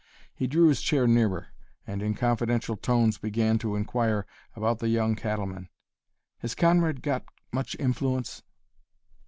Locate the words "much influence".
7.51-8.41